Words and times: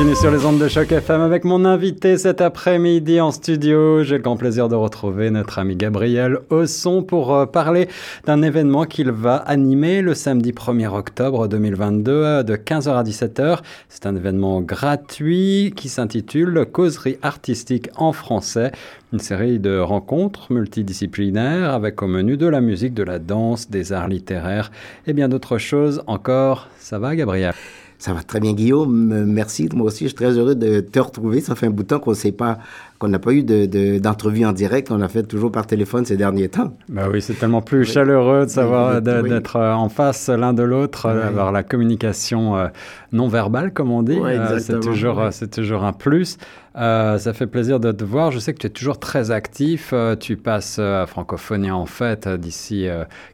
Continue 0.00 0.16
sur 0.16 0.30
les 0.30 0.46
ondes 0.46 0.58
de 0.58 0.66
Choc 0.66 0.92
FM 0.92 1.20
avec 1.20 1.44
mon 1.44 1.66
invité 1.66 2.16
cet 2.16 2.40
après-midi 2.40 3.20
en 3.20 3.32
studio. 3.32 4.02
J'ai 4.02 4.16
le 4.16 4.22
grand 4.22 4.38
plaisir 4.38 4.66
de 4.70 4.74
retrouver 4.74 5.30
notre 5.30 5.58
ami 5.58 5.76
Gabriel 5.76 6.38
Osson 6.48 7.02
pour 7.02 7.34
euh, 7.34 7.44
parler 7.44 7.86
d'un 8.24 8.40
événement 8.40 8.86
qu'il 8.86 9.10
va 9.10 9.36
animer 9.36 10.00
le 10.00 10.14
samedi 10.14 10.52
1er 10.52 10.86
octobre 10.86 11.48
2022 11.48 12.12
euh, 12.12 12.42
de 12.42 12.56
15h 12.56 12.96
à 12.96 13.02
17h. 13.02 13.58
C'est 13.90 14.06
un 14.06 14.16
événement 14.16 14.62
gratuit 14.62 15.74
qui 15.76 15.90
s'intitule 15.90 16.64
Causerie 16.72 17.18
artistique 17.20 17.90
en 17.96 18.14
français. 18.14 18.72
Une 19.12 19.18
série 19.18 19.58
de 19.58 19.78
rencontres 19.78 20.50
multidisciplinaires 20.50 21.74
avec 21.74 22.00
au 22.00 22.06
menu 22.06 22.38
de 22.38 22.46
la 22.46 22.62
musique, 22.62 22.94
de 22.94 23.02
la 23.02 23.18
danse, 23.18 23.68
des 23.68 23.92
arts 23.92 24.08
littéraires 24.08 24.72
et 25.06 25.12
bien 25.12 25.28
d'autres 25.28 25.58
choses 25.58 26.02
encore. 26.06 26.68
Ça 26.78 26.98
va 26.98 27.14
Gabriel? 27.14 27.52
Ça 28.00 28.14
va 28.14 28.22
très 28.22 28.40
bien, 28.40 28.54
Guillaume. 28.54 29.24
Merci. 29.26 29.68
Moi 29.74 29.88
aussi, 29.88 30.04
je 30.04 30.08
suis 30.08 30.16
très 30.16 30.32
heureux 30.32 30.54
de 30.54 30.80
te 30.80 30.98
retrouver. 30.98 31.42
Ça 31.42 31.54
fait 31.54 31.66
un 31.66 31.70
bout 31.70 31.82
de 31.82 31.88
temps 31.88 32.00
qu'on 32.00 32.12
ne 32.12 32.16
sait 32.16 32.32
pas 32.32 32.58
qu'on 33.00 33.08
n'a 33.08 33.18
pas 33.18 33.32
eu 33.32 33.42
d'entrevue 33.42 34.40
de, 34.40 34.44
en 34.44 34.52
direct, 34.52 34.90
on 34.90 35.00
a 35.00 35.08
fait 35.08 35.22
toujours 35.22 35.50
par 35.50 35.66
téléphone 35.66 36.04
ces 36.04 36.18
derniers 36.18 36.50
temps. 36.50 36.76
Bah 36.90 37.08
oui, 37.10 37.22
c'est 37.22 37.32
tellement 37.32 37.62
plus 37.62 37.86
chaleureux 37.86 38.44
de 38.44 38.50
savoir 38.50 39.00
d'être 39.00 39.56
euh, 39.56 39.72
en 39.72 39.88
face 39.88 40.28
l'un 40.28 40.52
de 40.52 40.62
l'autre, 40.62 41.08
d'avoir 41.10 41.50
la 41.50 41.62
communication 41.62 42.58
euh, 42.58 42.66
non 43.12 43.28
verbale, 43.28 43.72
comme 43.72 43.90
on 43.90 44.02
dit. 44.02 44.18
Euh, 44.22 44.58
c'est 44.58 44.80
toujours, 44.80 45.28
c'est 45.30 45.50
toujours 45.50 45.84
un 45.84 45.94
plus. 45.94 46.36
ça 46.74 47.32
fait 47.32 47.46
plaisir 47.46 47.80
de 47.80 47.90
te 47.90 48.04
voir. 48.04 48.32
Je 48.32 48.38
sais 48.38 48.52
que 48.52 48.58
tu 48.58 48.66
es 48.66 48.70
toujours 48.70 48.98
très 48.98 49.30
actif. 49.30 49.94
tu 50.20 50.36
passes 50.36 50.78
à 50.78 51.06
Francophonie 51.06 51.70
en 51.70 51.86
fait 51.86 52.28
d'ici 52.28 52.86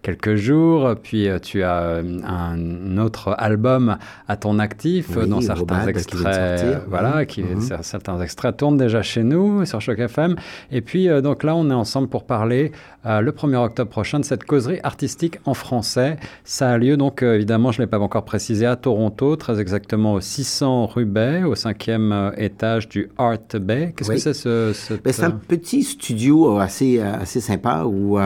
quelques 0.03 0.37
jours. 0.37 0.95
Puis 1.03 1.27
tu 1.43 1.65
as 1.65 2.03
un 2.25 2.99
autre 2.99 3.35
album 3.37 3.97
à 4.29 4.37
ton 4.37 4.61
actif, 4.61 5.19
dont 5.19 5.41
certains 5.41 5.89
extraits, 5.89 6.83
voilà, 6.89 7.27
qui, 7.27 7.43
mhm. 7.43 7.61
certains 7.83 8.21
extraits 8.21 8.57
tournent 8.57 8.79
déjà 8.79 9.03
chez 9.03 9.25
nous 9.25 9.56
sur 9.65 9.81
Choc 9.81 9.99
FM. 9.99 10.37
Et 10.71 10.81
puis, 10.81 11.09
euh, 11.09 11.21
donc 11.21 11.43
là, 11.43 11.57
on 11.57 11.71
est 11.71 11.75
ensemble 11.75 12.09
pour 12.09 12.25
parler 12.25 12.73
euh, 13.07 13.21
le 13.21 13.33
1er 13.33 13.57
octobre 13.57 13.91
prochain 13.91 14.21
de 14.21 14.25
cette 14.25 14.45
causerie 14.45 14.81
artistique 14.83 15.39
en 15.45 15.55
français. 15.55 16.19
Ça 16.45 16.71
a 16.71 16.79
lieu, 16.79 16.97
donc, 16.97 17.23
euh, 17.23 17.35
évidemment, 17.35 17.73
je 17.73 17.81
ne 17.81 17.87
l'ai 17.87 17.91
pas 17.91 17.99
encore 17.99 18.25
précisé, 18.25 18.67
à 18.67 18.77
Toronto, 18.77 19.37
très 19.37 19.61
exactement 19.61 20.15
au 20.15 20.21
600 20.21 20.87
rue 20.87 21.05
Bay, 21.05 21.45
au 21.45 21.55
cinquième 21.55 22.33
étage 22.37 22.89
du 22.89 23.09
Art 23.19 23.39
Bay. 23.61 23.95
Qu'est-ce 23.97 24.11
que 24.11 24.19
c'est 24.19 24.35
ce... 24.35 24.95
Ben, 25.03 25.13
c'est 25.13 25.25
un 25.25 25.31
petit 25.31 25.83
studio 25.83 26.59
assez, 26.59 27.01
assez 27.01 27.41
sympa 27.41 27.85
où 27.85 28.19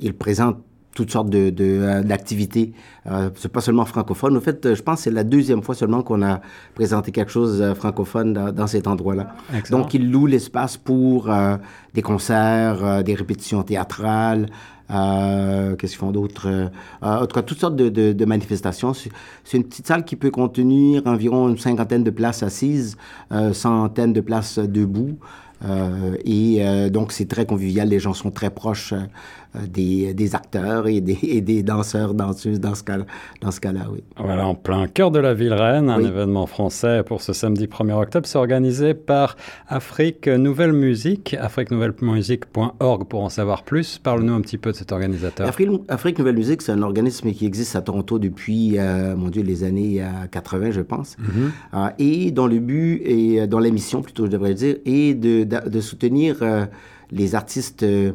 il 0.00 0.14
présente 0.14 0.58
toutes 1.00 1.12
sortes 1.12 1.30
d'activités. 1.30 2.66
De, 2.66 3.10
de 3.10 3.14
euh, 3.14 3.30
c'est 3.34 3.50
pas 3.50 3.62
seulement 3.62 3.86
francophone. 3.86 4.36
En 4.36 4.40
fait, 4.40 4.74
je 4.74 4.82
pense 4.82 4.98
que 4.98 5.02
c'est 5.04 5.10
la 5.10 5.24
deuxième 5.24 5.62
fois 5.62 5.74
seulement 5.74 6.02
qu'on 6.02 6.22
a 6.22 6.42
présenté 6.74 7.10
quelque 7.10 7.32
chose 7.32 7.62
euh, 7.62 7.74
francophone 7.74 8.34
dans, 8.34 8.52
dans 8.52 8.66
cet 8.66 8.86
endroit-là. 8.86 9.34
Donc, 9.70 9.94
il 9.94 10.10
loue 10.12 10.26
l'espace 10.26 10.76
pour 10.76 11.30
euh, 11.30 11.56
des 11.94 12.02
concerts, 12.02 12.84
euh, 12.84 13.02
des 13.02 13.14
répétitions 13.14 13.62
théâtrales, 13.62 14.46
euh, 14.90 15.76
qu'est-ce 15.76 15.92
qu'ils 15.92 16.00
font 16.00 16.10
d'autre 16.10 16.48
euh, 16.48 16.68
En 17.00 17.26
tout 17.26 17.34
cas, 17.34 17.42
toutes 17.42 17.60
sortes 17.60 17.76
de, 17.76 17.88
de, 17.88 18.12
de 18.12 18.24
manifestations. 18.26 18.92
C'est 18.92 19.56
une 19.56 19.64
petite 19.64 19.86
salle 19.86 20.04
qui 20.04 20.16
peut 20.16 20.30
contenir 20.30 21.02
environ 21.06 21.48
une 21.48 21.56
cinquantaine 21.56 22.04
de 22.04 22.10
places 22.10 22.42
assises, 22.42 22.98
euh, 23.32 23.54
centaines 23.54 24.12
de 24.12 24.20
places 24.20 24.58
debout. 24.58 25.16
Euh, 25.64 26.16
et 26.24 26.58
euh, 26.60 26.88
donc, 26.88 27.12
c'est 27.12 27.28
très 27.28 27.46
convivial. 27.46 27.88
Les 27.88 28.00
gens 28.00 28.14
sont 28.14 28.30
très 28.30 28.50
proches 28.50 28.92
euh, 28.92 29.66
des, 29.66 30.14
des, 30.14 30.34
acteurs 30.34 30.86
et 30.86 31.00
des, 31.00 31.18
et 31.22 31.40
des, 31.40 31.62
danseurs, 31.62 32.14
danseuses 32.14 32.60
dans 32.60 32.74
ce 32.74 32.82
cas-là, 32.84 33.04
dans 33.40 33.50
cas-là, 33.50 33.86
oui. 33.92 34.02
Voilà, 34.16 34.46
en 34.46 34.54
plein 34.54 34.86
cœur 34.86 35.10
de 35.10 35.18
la 35.18 35.34
ville 35.34 35.52
Rennes, 35.52 35.90
un 35.90 36.02
événement 36.02 36.46
français 36.46 37.02
pour 37.04 37.20
ce 37.20 37.32
samedi 37.32 37.66
1er 37.66 37.92
octobre. 37.92 38.26
C'est 38.26 38.38
organisé 38.38 38.94
par 38.94 39.36
Afrique 39.68 40.28
Nouvelle 40.28 40.72
Musique, 40.72 41.34
afriquenouvelle-musique.org 41.38 43.04
pour 43.08 43.24
en 43.24 43.28
savoir 43.28 43.64
plus. 43.64 43.98
Parle-nous 43.98 44.32
un 44.32 44.40
petit 44.40 44.58
peu 44.58 44.70
de 44.70 44.76
cet 44.76 44.92
organisateur. 44.92 45.48
Afrique, 45.48 45.68
Afrique 45.88 46.18
Nouvelle 46.18 46.36
Musique, 46.36 46.62
c'est 46.62 46.72
un 46.72 46.82
organisme 46.82 47.32
qui 47.32 47.44
existe 47.44 47.76
à 47.76 47.82
Toronto 47.82 48.18
depuis, 48.18 48.78
mon 49.16 49.28
Dieu, 49.28 49.42
les 49.42 49.64
années 49.64 50.02
80, 50.30 50.70
je 50.70 50.80
pense. 50.80 51.16
Mm-hmm. 51.20 51.92
et 51.98 52.30
dont 52.30 52.46
le 52.46 52.60
but, 52.60 53.02
et 53.04 53.46
dont 53.46 53.58
la 53.58 53.70
mission, 53.70 54.00
plutôt, 54.00 54.26
je 54.26 54.30
devrais 54.30 54.54
dire, 54.54 54.76
est 54.84 55.14
de 55.14 55.44
de, 55.58 55.80
soutenir 55.80 56.38
euh, 56.42 56.66
les 57.10 57.34
artistes 57.34 57.82
euh, 57.82 58.12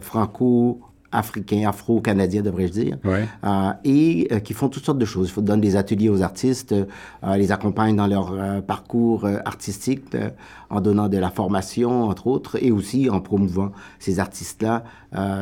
franco 0.00 0.80
africains, 1.10 1.66
afro-canadiens, 1.66 2.42
devrais-je 2.42 2.72
dire, 2.72 2.98
euh, 3.06 3.72
et 3.82 4.28
qui 4.44 4.52
font 4.52 4.68
toutes 4.68 4.84
sortes 4.84 4.98
de 4.98 5.06
choses. 5.06 5.32
Ils 5.34 5.42
donnent 5.42 5.62
des 5.62 5.74
ateliers 5.74 6.10
aux 6.10 6.20
artistes, 6.20 6.74
les 7.34 7.50
accompagnent 7.50 7.96
dans 7.96 8.06
leur 8.06 8.62
parcours 8.66 9.26
artistique, 9.46 10.14
en 10.68 10.82
donnant 10.82 11.08
de 11.08 11.16
la 11.16 11.30
formation, 11.30 12.02
entre 12.02 12.26
autres, 12.26 12.62
et 12.62 12.70
aussi 12.70 13.08
en 13.08 13.22
promouvant 13.22 13.72
ces 13.98 14.20
artistes-là 14.20 14.84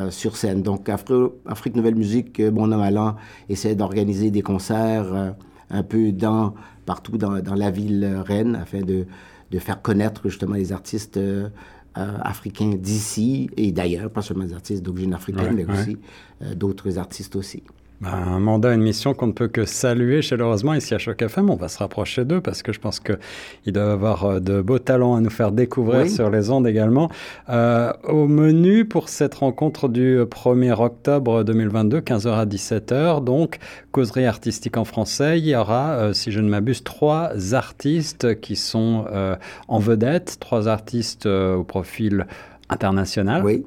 sur 0.09 0.37
scène. 0.37 0.61
Donc, 0.61 0.87
Afrique 0.87 1.75
Nouvelle 1.75 1.95
Musique, 1.95 2.41
bon 2.41 2.67
mal 2.67 2.97
an, 2.97 3.17
essaie 3.49 3.75
d'organiser 3.75 4.31
des 4.31 4.43
concerts 4.43 5.33
un 5.69 5.83
peu 5.83 6.13
dans, 6.13 6.53
partout 6.85 7.17
dans, 7.17 7.41
dans 7.41 7.55
la 7.55 7.71
ville 7.71 8.23
Rennes, 8.25 8.55
afin 8.55 8.83
de 8.83 9.05
de 9.51 9.59
faire 9.59 9.81
connaître 9.81 10.27
justement 10.29 10.55
les 10.55 10.71
artistes 10.71 11.17
euh, 11.17 11.49
euh, 11.97 12.17
africains 12.21 12.75
d'ici 12.75 13.49
et 13.57 13.71
d'ailleurs, 13.71 14.11
pas 14.11 14.21
seulement 14.21 14.43
les 14.43 14.53
artistes 14.53 14.83
d'origine 14.83 15.13
africaine, 15.13 15.53
mais 15.55 15.65
aussi 15.65 15.97
euh, 16.41 16.53
d'autres 16.53 16.97
artistes 16.97 17.35
aussi. 17.35 17.63
Bah, 17.99 18.13
un 18.13 18.39
mandat, 18.39 18.75
une 18.75 18.83
mission 18.83 19.15
qu'on 19.15 19.25
ne 19.25 19.31
peut 19.31 19.47
que 19.47 19.65
saluer 19.65 20.21
chaleureusement 20.21 20.75
ici 20.75 20.93
à 20.93 20.99
Choc 20.99 21.19
FM. 21.19 21.49
On 21.49 21.55
va 21.55 21.67
se 21.67 21.79
rapprocher 21.79 22.25
d'eux 22.25 22.41
parce 22.41 22.61
que 22.61 22.71
je 22.71 22.79
pense 22.79 22.99
qu'ils 22.99 23.73
doivent 23.73 23.89
avoir 23.89 24.25
euh, 24.25 24.39
de 24.39 24.61
beaux 24.61 24.77
talents 24.77 25.15
à 25.15 25.19
nous 25.19 25.31
faire 25.31 25.51
découvrir 25.51 26.07
sur 26.07 26.29
les 26.29 26.51
ondes 26.51 26.67
également. 26.67 27.09
Euh, 27.49 27.91
au 28.07 28.27
menu 28.27 28.85
pour 28.85 29.09
cette 29.09 29.33
rencontre 29.33 29.89
du 29.89 30.19
1er 30.19 30.79
octobre 30.79 31.43
2022, 31.43 32.01
15h 32.01 32.29
à 32.33 32.45
17h, 32.45 33.23
donc 33.23 33.57
causerie 33.91 34.27
artistique 34.27 34.77
en 34.77 34.85
français, 34.85 35.39
il 35.39 35.47
y 35.47 35.55
aura, 35.55 35.93
euh, 35.93 36.13
si 36.13 36.31
je 36.31 36.39
ne 36.39 36.49
m'abuse, 36.49 36.83
trois 36.83 37.31
artistes 37.55 38.39
qui 38.41 38.55
sont 38.55 39.05
euh, 39.11 39.35
en 39.69 39.79
vedette, 39.79 40.37
trois 40.39 40.67
artistes 40.67 41.25
au 41.25 41.63
profil 41.63 42.27
international. 42.69 43.43
Oui. 43.43 43.65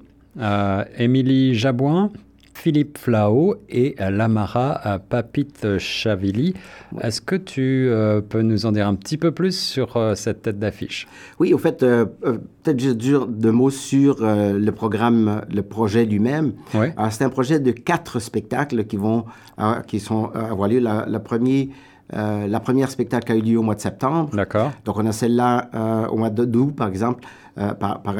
Émilie 0.96 1.56
Jabouin, 1.56 2.12
Philippe 2.54 2.98
Flao 2.98 3.56
et 3.68 3.94
Lamara 3.98 4.98
Papite 5.08 5.78
Chavili. 5.78 6.54
Est-ce 7.00 7.20
que 7.20 7.36
tu 7.36 7.88
euh, 7.88 8.20
peux 8.20 8.42
nous 8.42 8.66
en 8.66 8.72
dire 8.72 8.86
un 8.86 8.94
petit 8.94 9.16
peu 9.16 9.32
plus 9.32 9.58
sur 9.58 9.96
euh, 9.96 10.14
cette 10.14 10.42
tête 10.42 10.58
d'affiche? 10.58 11.06
Oui, 11.38 11.54
au 11.54 11.58
fait, 11.58 11.82
euh, 11.82 12.04
peut-être 12.04 12.78
juste 12.78 12.96
deux 12.96 13.52
mots 13.52 13.70
sur 13.70 14.18
le 14.20 14.70
programme, 14.70 15.42
le 15.52 15.62
projet 15.62 16.04
lui-même. 16.04 16.52
Oui. 16.74 16.88
c'est 17.10 17.24
un 17.24 17.30
projet 17.30 17.60
de 17.60 17.70
quatre 17.70 18.18
spectacles 18.18 18.84
qui 18.84 18.96
vont, 18.96 19.24
qui 19.86 20.00
sont 20.00 20.30
avoir 20.32 20.68
lieu. 20.68 20.78
La, 20.78 21.06
la 21.06 21.20
première 21.20 21.66
la 22.12 22.58
première 22.58 22.90
spectacle 22.90 23.30
a 23.30 23.36
eu 23.36 23.40
lieu 23.40 23.58
au 23.58 23.62
mois 23.62 23.76
de 23.76 23.80
septembre. 23.80 24.30
D'accord. 24.34 24.72
Donc, 24.84 24.98
on 24.98 25.06
a 25.06 25.12
celle-là 25.12 26.08
au 26.10 26.16
mois 26.16 26.30
d'août, 26.30 26.74
par 26.76 26.88
exemple, 26.88 27.24
par, 27.54 28.02
par 28.02 28.16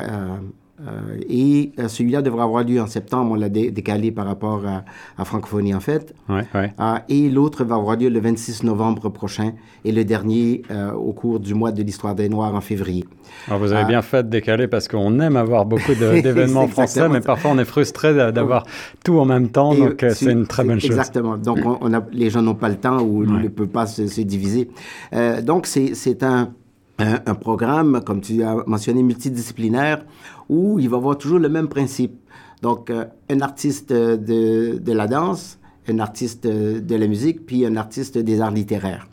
euh, 0.86 1.18
et 1.28 1.72
euh, 1.78 1.88
celui-là 1.88 2.22
devrait 2.22 2.42
avoir 2.42 2.64
lieu 2.64 2.80
en 2.80 2.86
septembre. 2.86 3.32
On 3.32 3.34
l'a 3.34 3.48
décalé 3.48 4.12
par 4.12 4.26
rapport 4.26 4.64
à, 4.66 4.84
à, 5.18 5.24
Francophonie, 5.24 5.74
en 5.74 5.80
fait. 5.80 6.14
Ouais, 6.28 6.46
ouais. 6.54 6.72
Euh, 6.80 6.94
et 7.08 7.28
l'autre 7.28 7.64
va 7.64 7.74
avoir 7.74 7.96
lieu 7.96 8.08
le 8.08 8.20
26 8.20 8.64
novembre 8.64 9.10
prochain 9.10 9.52
et 9.84 9.92
le 9.92 10.04
dernier 10.04 10.62
au 10.96 11.12
cours 11.12 11.40
du 11.40 11.54
mois 11.54 11.72
de 11.72 11.82
l'histoire 11.82 12.14
des 12.14 12.28
Noirs 12.28 12.54
en 12.54 12.60
février. 12.60 13.04
Alors 13.46 13.60
vous 13.60 13.72
avez 13.72 13.84
bien 13.84 14.02
fait 14.02 14.22
de 14.24 14.28
décaler 14.28 14.68
parce 14.68 14.88
qu'on 14.88 15.20
aime 15.20 15.36
avoir 15.36 15.64
beaucoup 15.64 15.94
d'événements 16.22 16.68
français, 16.68 17.08
mais 17.08 17.20
parfois 17.20 17.52
on 17.52 17.58
est 17.58 17.64
frustré 17.64 18.14
d'avoir 18.14 18.64
tout 19.04 19.18
en 19.18 19.24
même 19.24 19.48
temps, 19.48 19.74
donc 19.74 20.04
c'est 20.10 20.32
une 20.32 20.46
très 20.46 20.64
bonne 20.64 20.80
chose. 20.80 20.90
Exactement. 20.90 21.36
Donc 21.36 21.58
on, 21.64 21.92
a, 21.94 22.04
les 22.12 22.30
gens 22.30 22.42
n'ont 22.42 22.54
pas 22.54 22.68
le 22.68 22.76
temps 22.76 23.00
ou 23.00 23.24
ne 23.24 23.48
peuvent 23.48 23.68
pas 23.68 23.86
se, 23.86 24.06
se 24.06 24.20
diviser. 24.20 24.68
donc 25.42 25.66
c'est 25.66 26.22
un 26.22 26.52
un, 27.00 27.34
programme, 27.34 28.02
comme 28.04 28.20
tu 28.20 28.42
as 28.42 28.56
mentionné, 28.66 29.02
multidisciplinaire, 29.02 30.04
où 30.48 30.78
il 30.78 30.88
va 30.88 30.96
avoir 30.96 31.18
toujours 31.18 31.38
le 31.38 31.48
même 31.48 31.68
principe. 31.68 32.18
Donc, 32.62 32.90
euh, 32.90 33.04
un 33.30 33.40
artiste 33.40 33.92
de, 33.92 34.78
de, 34.78 34.92
la 34.92 35.06
danse, 35.06 35.58
un 35.88 35.98
artiste 35.98 36.46
de 36.46 36.94
la 36.94 37.06
musique, 37.06 37.46
puis 37.46 37.64
un 37.64 37.76
artiste 37.76 38.18
des 38.18 38.40
arts 38.40 38.50
littéraires. 38.50 39.08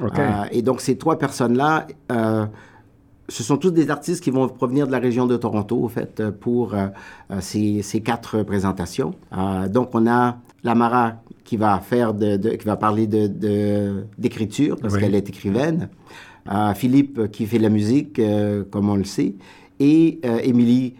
Euh, 0.00 0.44
et 0.50 0.62
donc, 0.62 0.80
ces 0.80 0.96
trois 0.96 1.18
personnes-là, 1.18 1.86
euh, 2.10 2.46
ce 3.28 3.42
sont 3.42 3.56
tous 3.56 3.70
des 3.70 3.90
artistes 3.90 4.22
qui 4.22 4.30
vont 4.30 4.48
provenir 4.48 4.86
de 4.86 4.92
la 4.92 4.98
région 4.98 5.26
de 5.26 5.36
Toronto, 5.36 5.84
en 5.84 5.88
fait, 5.88 6.30
pour 6.30 6.74
ces, 7.40 7.82
ces, 7.82 8.00
quatre 8.00 8.42
présentations. 8.42 9.14
donc, 9.70 9.90
on 9.94 10.06
a 10.06 10.36
Lamara 10.64 11.22
qui 11.44 11.56
va 11.56 11.80
faire 11.80 12.14
de, 12.14 12.36
qui 12.36 12.66
va 12.66 12.76
parler 12.76 13.06
de 13.06 14.04
d'écriture 14.18 14.76
parce 14.80 14.96
qu'elle 14.96 15.14
est 15.14 15.28
écrivaine. 15.28 15.88
Philippe 16.74 17.30
qui 17.30 17.46
fait 17.46 17.58
la 17.58 17.68
musique, 17.68 18.18
euh, 18.18 18.64
comme 18.70 18.88
on 18.88 18.96
le 18.96 19.04
sait, 19.04 19.34
et 19.80 20.20
Émilie 20.44 20.94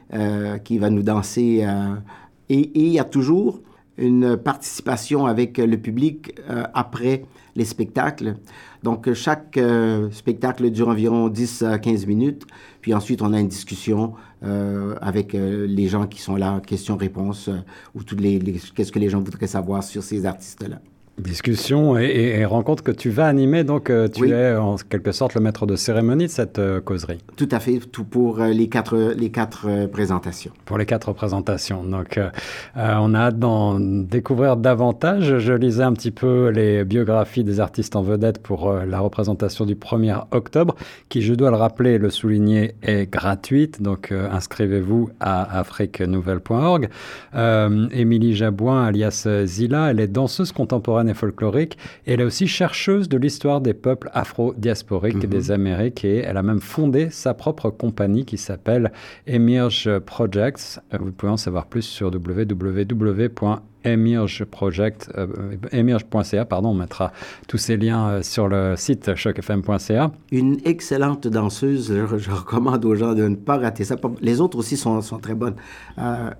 qui 0.64 0.78
va 0.78 0.90
nous 0.90 1.02
danser. 1.02 1.64
et 2.48 2.70
il 2.74 2.88
y 2.88 2.98
a 2.98 3.04
toujours 3.04 3.60
une 3.96 4.36
participation 4.36 5.26
avec 5.26 5.58
le 5.58 5.76
public 5.76 6.34
après 6.74 7.24
les 7.54 7.64
spectacles. 7.64 8.34
Donc, 8.82 9.12
chaque 9.12 9.56
spectacle 10.10 10.68
dure 10.70 10.88
environ 10.88 11.28
10 11.28 11.62
à 11.62 11.78
15 11.78 12.06
minutes. 12.06 12.44
Puis 12.80 12.92
ensuite, 12.92 13.22
on 13.22 13.32
a 13.32 13.38
une 13.38 13.48
discussion 13.48 14.14
euh, 14.44 14.96
avec 15.00 15.36
euh, 15.36 15.66
les 15.68 15.86
gens 15.86 16.08
qui 16.08 16.20
sont 16.20 16.34
là, 16.34 16.60
questions-réponses, 16.66 17.46
euh, 17.46 17.58
ou 17.94 18.02
qu'est-ce 18.02 18.90
que 18.90 18.98
les 18.98 19.08
gens 19.08 19.20
voudraient 19.20 19.46
savoir 19.46 19.84
sur 19.84 20.02
ces 20.02 20.26
artistes-là. 20.26 20.80
Discussion 21.18 21.98
et, 21.98 22.38
et, 22.38 22.44
rencontre 22.46 22.82
que 22.82 22.90
tu 22.90 23.10
vas 23.10 23.26
animer, 23.26 23.64
donc 23.64 23.90
euh, 23.90 24.08
tu 24.08 24.30
es 24.30 24.56
en 24.56 24.76
quelque 24.76 25.12
sorte 25.12 25.34
le 25.34 25.42
maître 25.42 25.66
de 25.66 25.76
cérémonie 25.76 26.24
de 26.24 26.30
cette 26.30 26.58
euh, 26.58 26.80
causerie. 26.80 27.18
Tout 27.36 27.50
à 27.50 27.60
fait, 27.60 27.80
tout 27.80 28.04
pour 28.04 28.40
euh, 28.40 28.48
les 28.48 28.70
quatre, 28.70 29.12
les 29.14 29.30
quatre 29.30 29.86
présentations. 29.88 30.52
Pour 30.64 30.78
les 30.78 30.86
quatre 30.86 31.12
présentations. 31.12 31.84
Donc 31.84 32.18
on 32.74 33.14
a 33.14 33.18
hâte 33.18 33.38
d'en 33.38 33.78
découvrir 33.78 34.56
davantage. 34.56 35.38
Je 35.38 35.52
lisais 35.52 35.82
un 35.82 35.92
petit 35.92 36.12
peu 36.12 36.48
les 36.48 36.82
biographies 36.84 37.44
des 37.44 37.60
artistes 37.60 37.94
en 37.94 38.02
vedette 38.02 38.38
pour 38.42 38.72
la 38.72 38.98
représentation 38.98 39.66
du 39.66 39.74
1er 39.74 40.24
octobre, 40.30 40.76
qui, 41.10 41.20
je 41.20 41.34
dois 41.34 41.50
le 41.50 41.56
rappeler, 41.56 41.98
le 41.98 42.08
souligner, 42.08 42.74
est 42.82 43.10
gratuite. 43.10 43.82
Donc 43.82 44.12
inscrivez-vous 44.12 45.10
à 45.20 45.58
afriquenouvelle.org. 45.58 46.88
Émilie 47.92 48.34
Jabouin, 48.34 48.84
alias 48.84 49.28
Zila, 49.44 49.90
elle 49.90 50.00
est 50.00 50.08
danseuse 50.08 50.52
contemporaine 50.52 51.01
et 51.06 51.14
folklorique. 51.14 51.78
elle 52.06 52.20
est 52.20 52.24
aussi 52.24 52.46
chercheuse 52.46 53.08
de 53.08 53.16
l'histoire 53.16 53.60
des 53.60 53.74
peuples 53.74 54.10
afro-diasporiques 54.12 55.28
des 55.28 55.48
mhm. 55.48 55.50
Amériques 55.50 56.04
et 56.04 56.18
elle 56.18 56.36
a 56.36 56.42
même 56.42 56.60
fondé 56.60 57.10
sa 57.10 57.34
propre 57.34 57.70
compagnie 57.70 58.24
qui 58.24 58.38
s'appelle 58.38 58.92
Emerge 59.26 59.98
Projects. 60.00 60.80
Euh, 60.92 60.98
vous 61.00 61.12
pouvez 61.12 61.32
en 61.32 61.36
savoir 61.36 61.66
plus 61.66 61.82
sur 61.82 62.08
www 62.08 63.28
emirge.project, 63.84 65.10
euh, 65.16 66.44
pardon, 66.44 66.70
on 66.70 66.74
mettra 66.74 67.12
tous 67.48 67.58
ces 67.58 67.76
liens 67.76 68.08
euh, 68.08 68.22
sur 68.22 68.48
le 68.48 68.74
site 68.76 69.14
chocfm.ca. 69.14 70.12
Une 70.30 70.58
excellente 70.64 71.26
danseuse, 71.28 71.92
je, 72.16 72.30
recommande 72.30 72.84
aux 72.84 72.94
gens 72.94 73.14
de 73.14 73.28
ne 73.28 73.36
pas 73.36 73.58
rater 73.58 73.84
ça. 73.84 73.96
Les 74.20 74.40
autres 74.40 74.58
aussi 74.58 74.76
sont, 74.76 75.00
sont 75.00 75.18
très 75.18 75.34
bonnes. 75.34 75.56
Euh, 75.98 76.30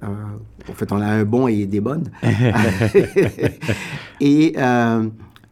en 0.69 0.73
fait, 0.75 0.93
on 0.93 1.01
a 1.01 1.07
un 1.07 1.25
bon 1.25 1.49
et 1.49 1.67
des 1.67 1.81
bonnes. 1.81 2.11
et, 4.21 4.55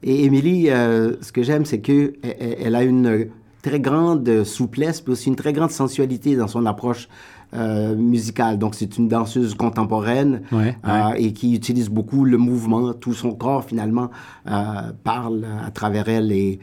et 0.03 0.25
Émilie, 0.25 0.67
ce 0.67 1.33
que 1.33 1.43
j'aime, 1.43 1.65
c'est 1.65 1.81
qu'elle 1.81 2.15
elle 2.23 2.75
a 2.75 2.83
une 2.83 3.29
très 3.63 3.81
grande 3.81 4.45
souplesse, 4.45 5.01
puis 5.01 5.13
aussi 5.13 5.29
une 5.29 5.37
très 5.37 5.53
grande 5.53 5.71
sensualité 5.71 6.37
dans 6.37 6.49
son 6.49 6.65
approche 6.67 7.09
euh, 7.55 7.97
musicale. 7.97 8.59
Donc, 8.59 8.75
c'est 8.75 8.97
une 8.99 9.09
danseuse 9.09 9.55
contemporaine 9.55 10.43
euh, 10.53 11.13
et 11.17 11.33
qui 11.33 11.55
utilise 11.55 11.89
beaucoup 11.89 12.25
le 12.25 12.39
mouvement. 12.39 12.93
Tout 12.93 13.15
son 13.15 13.33
corps, 13.33 13.65
finalement, 13.65 14.11
euh, 14.47 14.93
parle 15.05 15.45
à 15.67 15.71
travers 15.71 16.09
elle 16.09 16.33
et, 16.33 16.61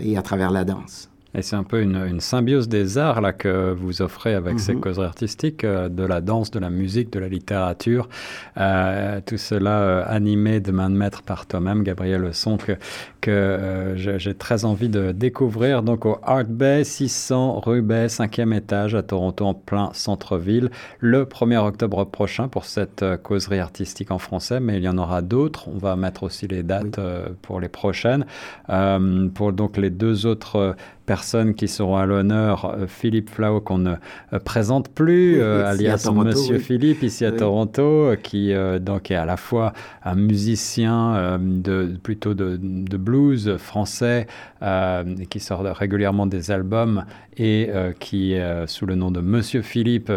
et 0.00 0.16
à 0.16 0.22
travers 0.22 0.50
la 0.50 0.64
danse. 0.64 1.10
Et 1.36 1.42
c'est 1.42 1.56
un 1.56 1.64
peu 1.64 1.82
une, 1.82 2.20
symbiose 2.20 2.66
des 2.66 2.96
arts 2.96 3.20
là, 3.20 3.34
que 3.34 3.72
vous 3.72 4.00
offrez 4.00 4.34
avec 4.34 4.58
ces 4.58 4.74
mhm. 4.74 4.80
causeries 4.80 5.06
artistiques, 5.06 5.64
euh, 5.64 5.90
de 5.90 6.02
la 6.02 6.22
danse, 6.22 6.50
de 6.50 6.58
la 6.58 6.70
musique, 6.70 7.12
de 7.12 7.18
la 7.18 7.28
littérature, 7.28 8.08
euh, 8.56 9.20
tout 9.24 9.36
cela 9.36 9.80
euh, 9.80 10.04
animé 10.06 10.60
de 10.60 10.72
main 10.72 10.88
de 10.88 10.96
maître 10.96 11.22
par 11.22 11.44
toi-même, 11.44 11.82
Gabriel 11.82 12.22
Leçon, 12.22 12.56
que, 12.56 12.72
que 13.20 13.94
j'ai 13.96 14.34
très 14.34 14.64
envie 14.64 14.88
de 14.88 15.12
découvrir. 15.12 15.82
Donc 15.82 16.06
au 16.06 16.18
Art 16.22 16.44
Bay, 16.44 16.84
600 16.84 17.60
rue 17.60 17.82
Bay, 17.82 18.06
5e 18.06 18.56
étage 18.56 18.94
à 18.94 19.02
Toronto, 19.02 19.44
en 19.44 19.54
plein 19.54 19.90
centre-ville, 19.92 20.70
le 21.00 21.24
1er 21.24 21.58
octobre 21.58 22.04
prochain 22.04 22.48
pour 22.48 22.64
cette 22.64 23.04
causerie 23.22 23.58
artistique 23.58 24.10
en 24.10 24.18
français, 24.18 24.58
mais 24.58 24.78
il 24.78 24.84
y 24.84 24.88
en 24.88 24.96
aura 24.96 25.20
d'autres. 25.20 25.68
On 25.68 25.76
va 25.76 25.96
mettre 25.96 26.22
aussi 26.22 26.48
les 26.48 26.62
dates 26.62 26.98
pour 27.42 27.60
les 27.60 27.68
prochaines. 27.68 28.24
pour 29.34 29.52
donc 29.52 29.76
les 29.76 29.90
deux 29.90 30.24
autres 30.24 30.76
personnes 31.06 31.54
qui 31.54 31.68
seront 31.68 31.96
à 31.96 32.04
l'honneur. 32.04 32.64
Euh, 32.64 32.86
Philippe 32.86 33.30
Flau, 33.30 33.60
qu'on 33.60 33.78
ne 33.78 33.94
euh, 34.32 34.38
présente 34.44 34.88
plus, 34.88 35.40
euh, 35.40 35.64
alias 35.64 36.10
Monsieur 36.12 36.58
Philippe, 36.58 37.02
ici 37.02 37.24
à 37.24 37.32
Toronto, 37.32 38.10
qui 38.22 38.52
donc 38.80 39.10
est 39.10 39.14
à 39.14 39.24
la 39.24 39.36
fois 39.36 39.72
un 40.04 40.16
musicien 40.16 41.38
de, 41.40 41.96
plutôt 42.02 42.34
de, 42.34 42.96
blues 42.96 43.56
français, 43.58 44.26
qui 45.30 45.40
sort 45.40 45.62
régulièrement 45.62 46.26
des 46.26 46.50
albums 46.50 47.04
et 47.36 47.70
qui, 48.00 48.36
sous 48.66 48.86
le 48.86 48.94
nom 48.94 49.10
de 49.10 49.20
Monsieur 49.20 49.62
Philippe, 49.62 50.10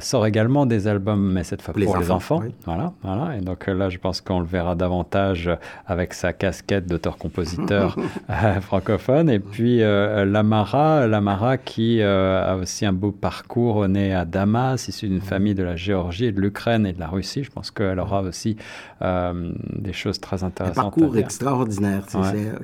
sort 0.00 0.26
également 0.26 0.66
des 0.66 0.86
albums, 0.86 1.32
mais 1.32 1.42
cette 1.44 1.62
fois 1.62 1.74
pour, 1.74 1.96
les 1.96 2.10
enfants. 2.10 2.42
Voilà, 2.64 2.92
voilà. 3.02 3.36
Et 3.36 3.40
donc 3.40 3.66
là, 3.66 3.88
je 3.88 3.98
pense 3.98 4.20
qu'on 4.20 4.40
le 4.40 4.46
verra 4.46 4.74
davantage 4.74 5.50
avec 5.86 6.14
sa 6.14 6.32
casquette 6.32 6.86
d'auteur-compositeur 6.86 7.96
francophone. 8.60 9.30
Et 9.30 9.40
puis, 9.40 9.82
euh, 9.82 9.95
Lamara, 10.24 11.06
Lamara 11.06 11.56
qui 11.58 12.00
euh, 12.00 12.52
a 12.52 12.56
aussi 12.56 12.84
un 12.86 12.92
beau 12.92 13.12
parcours, 13.12 13.88
né 13.88 14.14
à 14.14 14.24
Damas, 14.24 14.88
issu 14.88 15.08
d'une 15.08 15.20
famille 15.20 15.54
de 15.54 15.62
la 15.62 15.76
Géorgie, 15.76 16.32
de 16.32 16.40
l'Ukraine 16.40 16.86
et 16.86 16.92
de 16.92 17.00
la 17.00 17.08
Russie. 17.08 17.44
Je 17.44 17.50
pense 17.50 17.70
qu'elle 17.70 17.98
aura 17.98 18.22
aussi 18.22 18.56
euh, 19.02 19.52
des 19.72 19.92
choses 19.92 20.20
très 20.20 20.44
intéressantes. 20.44 20.78
Un 20.78 20.82
parcours 20.82 21.16
extraordinaire, 21.16 22.04
c'est 22.08 22.18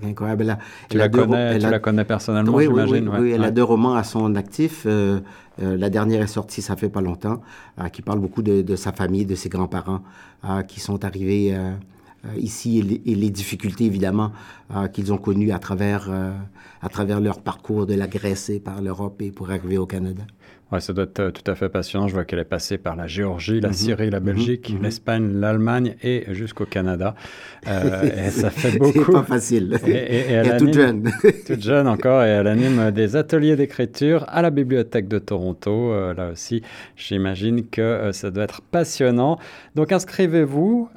incroyable. 0.05 0.59
tu, 0.89 0.99
la, 0.99 1.09
connais, 1.09 1.59
tu 1.59 1.69
la 1.69 1.79
connais 1.79 2.05
personnellement, 2.05 2.59
j'imagine 2.61 3.09
Oui, 3.09 3.33
elle 3.33 3.45
a 3.45 3.51
deux 3.51 3.65
romans 3.65 3.95
à 3.95 4.05
son 4.05 4.35
actif. 4.35 4.87
la 5.59 5.91
dernière 5.91 6.23
est 6.23 6.27
sortie, 6.27 6.63
ça 6.63 6.77
fait 6.77 6.89
pas 6.89 7.01
longtemps, 7.01 7.41
qui 7.93 8.03
parle 8.03 8.19
beaucoup 8.19 8.43
de, 8.43 8.63
de, 8.63 8.77
sa 8.77 8.93
famille, 8.93 9.27
de 9.27 9.35
ses 9.35 9.49
grands-parents 9.49 10.03
qui 10.67 10.81
sont 10.81 11.05
arrivés 11.05 11.55
euh, 11.55 11.73
ici 12.37 12.79
et 12.79 13.15
les, 13.15 13.31
difficultés 13.31 13.85
évidemment 13.85 14.33
euh, 14.75 14.87
qu'ils 14.89 15.13
ont 15.13 15.19
connues 15.19 15.53
à 15.53 15.59
travers, 15.59 16.07
euh, 16.09 16.33
à 16.81 16.89
travers 16.89 17.21
leur 17.21 17.41
parcours 17.41 17.87
de 17.87 17.95
la 17.95 18.07
Grèce 18.07 18.51
et 18.51 18.61
par 18.61 18.81
l'Europe 18.81 19.21
et 19.23 19.31
pour 19.31 19.51
arriver 19.51 19.79
au 19.79 19.87
Canada. 19.87 20.25
Ouais, 20.73 20.81
ça 20.81 20.93
doit 20.95 21.05
être 21.05 21.21
euh, 21.21 21.31
tout 21.31 21.49
à 21.51 21.55
fait 21.55 21.69
passionnant. 21.69 22.09
Je 22.09 22.15
vois 22.15 22.25
qu'elle 22.25 22.39
est 22.39 22.45
passée 22.45 22.79
par 22.79 22.97
la 22.97 23.07
Géorgie, 23.07 23.61
la 23.61 23.69
mhm. 23.69 23.75
Syrie, 23.75 24.09
la. 24.09 24.21
Belgique, 24.21 24.73
mhm. 24.73 24.83
l'Espagne, 24.83 25.39
l'Allemagne 25.39 25.97
et 26.03 26.25
jusqu'au 26.31 26.65
Canada. 26.65 27.15
Euh, 27.69 28.27
et 28.27 28.31
ça 28.31 28.49
fait 28.51 28.79
beaucoup. 28.79 29.05
C'est 29.05 29.13
pas 29.13 29.25
facile. 29.25 29.79
Et, 29.87 30.31
elle 30.31 30.47
est 30.47 30.57
toute 30.57 30.73
jeune. 30.73 31.13
toute 31.47 31.63
jeune 31.63 31.87
encore. 31.89 32.25
Et 32.25 32.29
elle 32.29 32.47
anime 32.47 32.91
des 32.91 33.17
ateliers 33.17 33.55
d'écriture 33.57 34.25
à 34.29 34.41
la 34.41 34.49
Bibliothèque 34.49 35.09
de 35.09 35.19
Toronto. 35.19 35.93
Euh, 35.93 36.15
là 36.15 36.31
aussi, 36.31 36.63
j'imagine 36.97 37.67
que 37.67 38.09
ça 38.13 38.31
doit 38.31 38.45
être 38.45 38.63
passionnant. 38.63 39.39
Donc 39.75 39.93
inscrivez-vous 39.93 40.89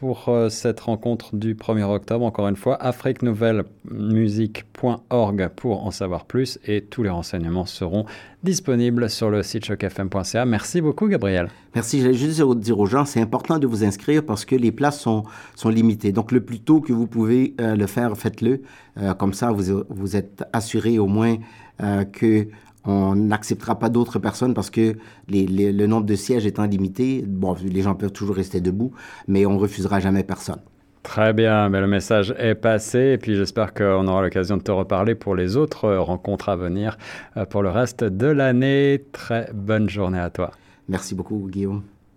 pour 0.00 0.30
cette 0.50 0.80
rencontre 0.80 1.34
du 1.36 1.54
1er 1.54 1.84
octobre. 1.84 2.26
Encore 2.26 2.48
une 2.48 2.56
fois, 2.56 2.74
afriquenouvelle-musique.org 2.82 5.48
pour 5.56 5.86
en 5.86 5.90
savoir 5.90 6.26
plus. 6.26 6.58
Et 6.66 6.82
tous 6.82 7.02
les 7.02 7.10
renseignements 7.10 7.64
seront 7.64 8.04
disponible 8.44 9.10
sur 9.14 9.30
le 9.30 9.42
site 9.42 9.64
chocfm.ca. 9.64 10.44
Merci 10.44 10.80
beaucoup, 10.80 11.08
Gabriel. 11.08 11.48
Merci. 11.74 12.00
J'allais 12.00 12.14
juste 12.14 12.42
dire 12.58 12.78
aux 12.78 12.86
gens, 12.86 13.04
c'est 13.04 13.20
important 13.20 13.58
de 13.58 13.66
vous 13.66 13.84
inscrire 13.84 14.24
parce 14.24 14.44
que 14.44 14.56
les 14.56 14.72
places 14.72 15.00
sont, 15.00 15.24
sont 15.54 15.70
limitées. 15.70 16.12
Donc, 16.12 16.32
le 16.32 16.40
plus 16.40 16.60
tôt 16.60 16.80
que 16.80 16.92
vous 16.92 17.06
pouvez 17.06 17.54
euh, 17.60 17.76
le 17.76 17.86
faire, 17.86 18.16
faites-le. 18.16 18.62
Euh, 18.98 19.14
comme 19.14 19.32
ça, 19.32 19.52
vous, 19.52 19.84
vous 19.88 20.16
êtes 20.16 20.44
assuré 20.52 20.98
au 20.98 21.06
moins 21.06 21.36
euh, 21.82 22.04
que 22.04 22.48
on 22.86 23.14
n'acceptera 23.14 23.78
pas 23.78 23.88
d'autres 23.88 24.18
personnes 24.18 24.52
parce 24.52 24.68
que 24.68 24.96
le 25.28 25.86
nombre 25.86 26.04
de 26.04 26.14
sièges 26.16 26.44
étant 26.44 26.64
limité, 26.64 27.24
bon, 27.26 27.56
les 27.64 27.80
gens 27.80 27.94
peuvent 27.94 28.12
toujours 28.12 28.36
rester 28.36 28.60
debout, 28.60 28.92
mais 29.26 29.46
on 29.46 29.56
refusera 29.56 30.00
jamais 30.00 30.22
personne. 30.22 30.60
Très 31.04 31.34
bien, 31.34 31.68
mais 31.68 31.80
le 31.80 31.86
message 31.86 32.34
est 32.38 32.54
passé 32.54 33.12
et 33.12 33.18
puis 33.18 33.36
j'espère 33.36 33.74
qu'on 33.74 34.08
aura 34.08 34.22
l'occasion 34.22 34.56
de 34.56 34.62
te 34.62 34.72
reparler 34.72 35.14
pour 35.14 35.36
les 35.36 35.56
autres 35.56 35.94
rencontres 35.94 36.48
à 36.48 36.56
venir 36.56 36.96
euh, 37.36 37.44
pour 37.44 37.62
le 37.62 37.68
reste 37.68 38.02
de 38.02 38.26
l'année. 38.26 39.04
Très 39.12 39.50
bonne 39.52 39.88
journée 39.88 40.18
à 40.18 40.30
toi. 40.30 40.50
Merci 40.88 41.14
beaucoup 41.14 41.46
Guillaume. 41.52 41.82